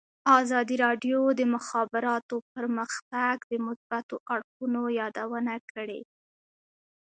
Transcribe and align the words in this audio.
ازادي 0.39 0.75
راډیو 0.85 1.19
د 1.33 1.37
د 1.39 1.41
مخابراتو 1.55 2.35
پرمختګ 2.53 3.35
د 3.51 3.53
مثبتو 3.67 4.15
اړخونو 4.33 4.81
یادونه 4.99 5.53
کړې. 5.73 6.01